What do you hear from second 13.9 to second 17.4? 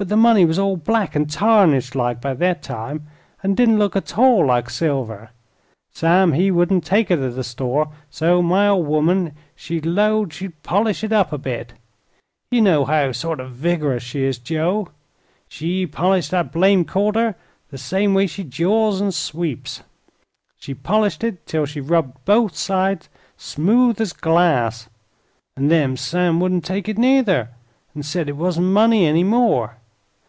she is, Joe. She polished that blamed quarter